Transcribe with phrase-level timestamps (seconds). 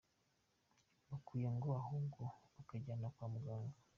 [1.07, 2.21] Bakwiye ngo ahubwo
[2.53, 3.77] kubajyana kwa muganga.